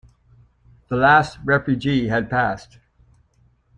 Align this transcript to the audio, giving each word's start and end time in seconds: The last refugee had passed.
The 0.87 0.95
last 0.95 1.37
refugee 1.43 2.07
had 2.07 2.27
passed. 2.27 2.79